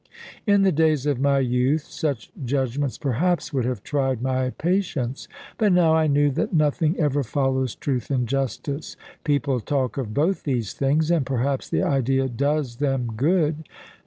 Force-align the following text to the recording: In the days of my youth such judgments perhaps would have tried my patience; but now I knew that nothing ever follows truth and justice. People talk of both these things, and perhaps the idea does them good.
In 0.47 0.63
the 0.63 0.71
days 0.71 1.05
of 1.05 1.19
my 1.21 1.37
youth 1.37 1.83
such 1.83 2.31
judgments 2.43 2.97
perhaps 2.97 3.53
would 3.53 3.65
have 3.65 3.83
tried 3.83 4.19
my 4.19 4.49
patience; 4.49 5.27
but 5.59 5.71
now 5.71 5.93
I 5.95 6.07
knew 6.07 6.31
that 6.31 6.51
nothing 6.53 6.99
ever 6.99 7.21
follows 7.21 7.75
truth 7.75 8.09
and 8.09 8.27
justice. 8.27 8.95
People 9.23 9.59
talk 9.59 9.97
of 9.99 10.11
both 10.15 10.41
these 10.41 10.73
things, 10.73 11.11
and 11.11 11.23
perhaps 11.23 11.69
the 11.69 11.83
idea 11.83 12.27
does 12.27 12.77
them 12.77 13.09
good. 13.15 13.63